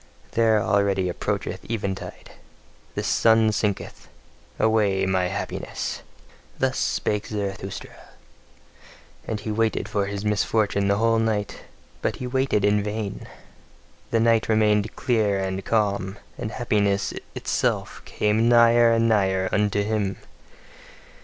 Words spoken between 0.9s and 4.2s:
approacheth eventide: the sun sinketh.